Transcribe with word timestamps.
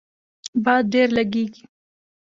باد 0.63 0.83
ډیر 0.93 1.07
لږیږي 1.17 1.61